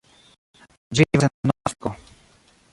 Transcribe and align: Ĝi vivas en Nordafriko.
Ĝi 0.95 1.07
vivas 1.11 1.27
en 1.29 1.45
Nordafriko. 1.53 1.95